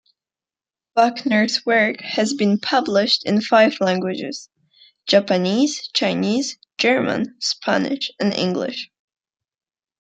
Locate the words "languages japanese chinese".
3.79-6.57